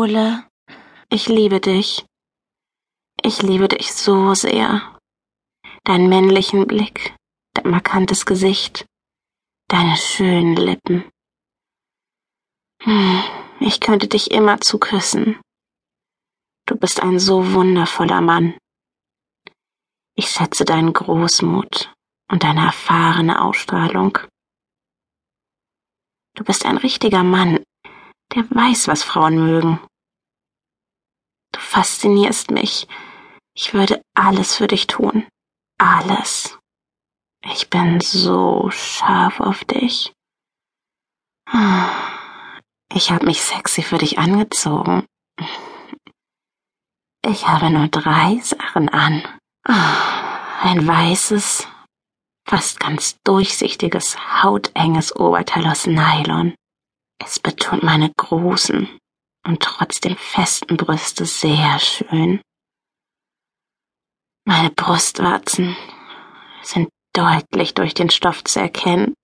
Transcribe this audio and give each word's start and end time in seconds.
Ole, 0.00 0.48
ich 1.10 1.28
liebe 1.28 1.60
dich. 1.60 2.06
Ich 3.22 3.42
liebe 3.42 3.68
dich 3.68 3.92
so 3.92 4.32
sehr. 4.32 4.98
Deinen 5.84 6.08
männlichen 6.08 6.66
Blick, 6.66 7.14
dein 7.52 7.70
markantes 7.70 8.24
Gesicht, 8.24 8.86
deine 9.68 9.98
schönen 9.98 10.56
Lippen. 10.56 11.04
Hm, 12.82 13.22
ich 13.60 13.80
könnte 13.80 14.08
dich 14.08 14.30
immer 14.30 14.62
zu 14.62 14.78
küssen. 14.78 15.38
Du 16.66 16.76
bist 16.76 17.02
ein 17.02 17.18
so 17.18 17.52
wundervoller 17.52 18.22
Mann. 18.22 18.56
Ich 20.16 20.30
schätze 20.30 20.64
deinen 20.64 20.94
Großmut 20.94 21.92
und 22.32 22.42
deine 22.42 22.64
erfahrene 22.64 23.42
Ausstrahlung. 23.42 24.16
Du 26.36 26.42
bist 26.42 26.64
ein 26.64 26.78
richtiger 26.78 27.22
Mann, 27.22 27.62
der 28.34 28.48
weiß, 28.50 28.88
was 28.88 29.02
Frauen 29.02 29.36
mögen. 29.36 29.78
Du 31.60 31.66
faszinierst 31.66 32.50
mich. 32.50 32.88
Ich 33.54 33.74
würde 33.74 34.02
alles 34.14 34.56
für 34.56 34.66
dich 34.66 34.86
tun. 34.86 35.26
Alles. 35.78 36.58
Ich 37.44 37.68
bin 37.68 38.00
so 38.00 38.70
scharf 38.70 39.40
auf 39.40 39.64
dich. 39.64 40.12
Ich 42.94 43.12
habe 43.12 43.26
mich 43.26 43.42
sexy 43.42 43.82
für 43.82 43.98
dich 43.98 44.18
angezogen. 44.18 45.04
Ich 47.26 47.46
habe 47.46 47.68
nur 47.70 47.88
drei 47.88 48.40
Sachen 48.42 48.88
an. 48.88 49.22
Ein 49.64 50.86
weißes, 50.86 51.68
fast 52.48 52.80
ganz 52.80 53.18
durchsichtiges, 53.22 54.42
hautenges 54.42 55.14
Oberteil 55.14 55.66
aus 55.66 55.86
Nylon. 55.86 56.54
Es 57.18 57.38
betont 57.38 57.82
meine 57.82 58.10
großen 58.16 58.99
und 59.50 59.60
trotzdem 59.60 60.16
festen 60.16 60.76
Brüste 60.76 61.26
sehr 61.26 61.80
schön. 61.80 62.40
Meine 64.46 64.70
Brustwarzen 64.70 65.76
sind 66.62 66.88
deutlich 67.12 67.74
durch 67.74 67.92
den 67.92 68.10
Stoff 68.10 68.44
zu 68.44 68.60
erkennen. 68.60 69.14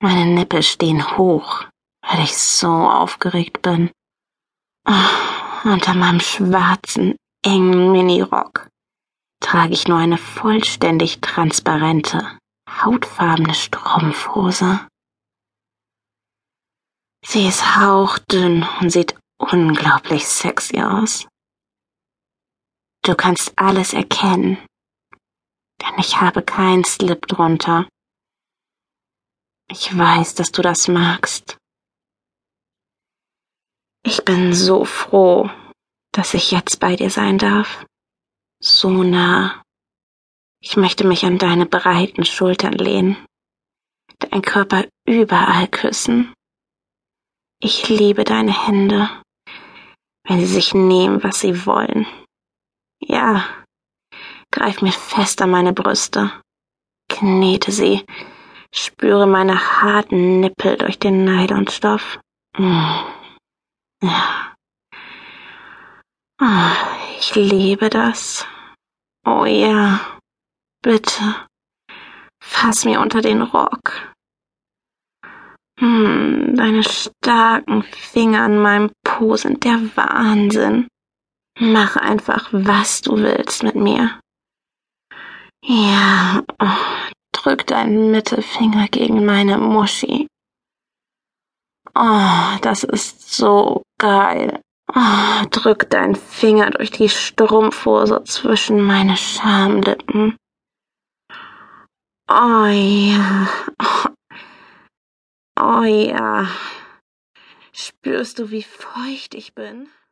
Meine 0.00 0.26
Nippel 0.26 0.62
stehen 0.62 1.18
hoch, 1.18 1.64
weil 2.02 2.20
ich 2.20 2.36
so 2.36 2.68
aufgeregt 2.68 3.60
bin. 3.62 3.90
Unter 5.64 5.94
meinem 5.94 6.20
schwarzen, 6.20 7.16
engen 7.44 7.90
Minirock 7.90 8.68
trage 9.40 9.72
ich 9.72 9.88
nur 9.88 9.98
eine 9.98 10.18
vollständig 10.18 11.20
transparente, 11.20 12.38
hautfarbene 12.70 13.54
Strumpfhose. 13.54 14.86
Sie 17.24 17.46
ist 17.46 17.76
hauchdünn 17.76 18.66
und 18.80 18.90
sieht 18.90 19.16
unglaublich 19.38 20.26
sexy 20.26 20.82
aus. 20.82 21.26
Du 23.04 23.14
kannst 23.14 23.52
alles 23.56 23.92
erkennen, 23.92 24.58
denn 25.80 25.98
ich 25.98 26.20
habe 26.20 26.42
keinen 26.42 26.84
Slip 26.84 27.26
drunter. 27.26 27.88
Ich 29.68 29.96
weiß, 29.96 30.34
dass 30.34 30.52
du 30.52 30.62
das 30.62 30.88
magst. 30.88 31.56
Ich 34.04 34.24
bin 34.24 34.52
so 34.52 34.84
froh, 34.84 35.48
dass 36.12 36.34
ich 36.34 36.50
jetzt 36.50 36.80
bei 36.80 36.96
dir 36.96 37.10
sein 37.10 37.38
darf. 37.38 37.86
So 38.60 39.02
nah. 39.02 39.62
Ich 40.60 40.76
möchte 40.76 41.04
mich 41.06 41.24
an 41.24 41.38
deine 41.38 41.66
breiten 41.66 42.24
Schultern 42.24 42.74
lehnen, 42.74 43.16
deinen 44.18 44.42
Körper 44.42 44.86
überall 45.06 45.66
küssen. 45.68 46.32
Ich 47.64 47.88
liebe 47.88 48.24
deine 48.24 48.66
Hände, 48.66 49.08
wenn 50.24 50.40
sie 50.40 50.46
sich 50.46 50.74
nehmen, 50.74 51.22
was 51.22 51.38
sie 51.38 51.64
wollen. 51.64 52.08
Ja, 52.98 53.44
greif 54.50 54.82
mir 54.82 54.90
fest 54.90 55.40
an 55.40 55.50
meine 55.50 55.72
Brüste, 55.72 56.32
knete 57.08 57.70
sie, 57.70 58.04
spüre 58.74 59.28
meine 59.28 59.80
harten 59.80 60.40
Nippel 60.40 60.76
durch 60.76 60.98
den 60.98 61.24
Nylonstoff. 61.24 62.18
Mm. 62.58 63.04
Ja. 64.02 64.54
Oh, 66.40 67.16
ich 67.20 67.32
liebe 67.36 67.90
das. 67.90 68.44
Oh 69.24 69.44
ja, 69.44 70.00
bitte, 70.82 71.46
fass 72.42 72.84
mir 72.84 73.00
unter 73.00 73.20
den 73.20 73.42
Rock. 73.42 74.11
Hm, 75.82 76.54
deine 76.54 76.84
starken 76.84 77.82
Finger 77.82 78.42
an 78.42 78.62
meinem 78.62 78.92
Po 79.02 79.34
sind 79.34 79.64
der 79.64 79.80
Wahnsinn. 79.96 80.86
Mach 81.58 81.96
einfach, 81.96 82.50
was 82.52 83.00
du 83.00 83.16
willst 83.16 83.64
mit 83.64 83.74
mir. 83.74 84.20
Ja, 85.64 86.44
oh, 86.60 87.08
drück 87.32 87.66
deinen 87.66 88.12
Mittelfinger 88.12 88.86
gegen 88.88 89.24
meine 89.26 89.58
Muschi. 89.58 90.28
Oh, 91.96 92.58
das 92.62 92.84
ist 92.84 93.34
so 93.34 93.82
geil. 93.98 94.60
Oh, 94.94 95.46
drück 95.50 95.90
deinen 95.90 96.14
Finger 96.14 96.70
durch 96.70 96.92
die 96.92 97.08
Strumpfhose 97.08 98.22
zwischen 98.22 98.82
meine 98.82 99.16
Schamlippen. 99.16 100.36
Oh 102.28 102.66
ja. 102.66 103.48
Oh, 103.82 104.11
Oh 105.64 105.84
ja. 105.84 106.48
Spürst 107.72 108.40
du, 108.40 108.50
wie 108.50 108.64
feucht 108.64 109.36
ich 109.36 109.54
bin? 109.54 109.88